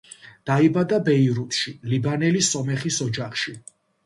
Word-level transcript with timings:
დაიბადა 0.49 0.97
ბეირუთში 1.09 1.75
ლიბანელი 1.93 2.43
სომეხის 2.49 2.99
ოჯახში. 3.09 3.57